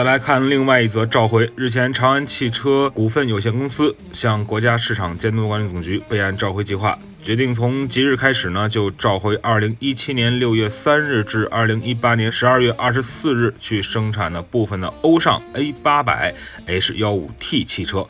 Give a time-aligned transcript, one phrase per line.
[0.00, 1.52] 再来看另外一则召回。
[1.54, 16.32] 日前，长安汽车股份有限公司向国家市场监督管理总局备案召回计划，决定从即日开始呢，就召回2017年6月3日至2018年12月24日去生产的部分的欧尚 A800
[16.66, 18.06] H15T 汽车。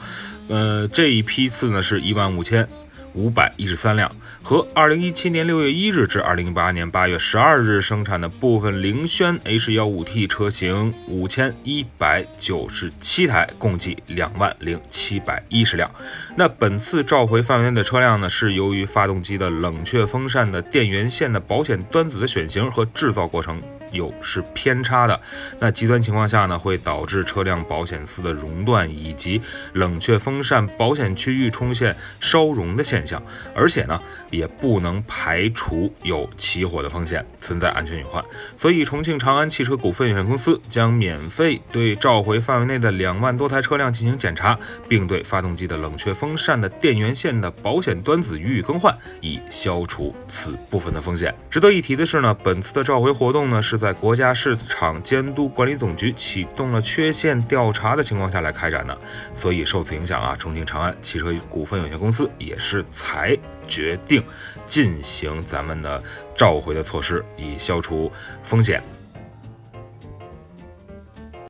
[0.46, 2.68] 呃，这一批次呢是一万五千。
[3.14, 4.10] 五百一十三辆，
[4.42, 15.90] 和二零一七年六月一日至二零一八年八月十二日生产的部分凌轩 H 幺五 T 车型五千一百九十七台，共计两万零七百一十辆。
[16.36, 23.60] 那本次召回范围内的车辆呢，是由于发动机的冷却风扇的电源线的保险端子的选型和制造过程。
[23.92, 25.20] 有是偏差的，
[25.58, 29.40] 那极端情况下呢，会导致车辆保险丝的熔断，以及
[29.72, 33.20] 冷却风扇保险区域出现烧熔的现象，
[33.54, 38.24] 而且呢，也不能排除有起火的风险，存在安全隐患。
[38.56, 44.56] 所以，重庆长安汽车股份有限公司将免费对召回范围内的两万多台车辆进行检查，
[44.88, 51.34] 并对发动机的冷却风扇的电源线的保险端子予以更换，以消除此部分的风险。
[51.50, 53.79] 值得一提的是呢，本次的召回活动呢是。
[53.80, 58.96] 在国家市场监督管理总局启动了缺陷调查的情况下来开展的，
[59.34, 63.34] 所以受此影响啊，重庆长安汽车股份有限公司也是才
[63.66, 64.22] 决定
[64.66, 66.02] 进行咱们的
[66.36, 68.99] 召回的措施，以消除风险。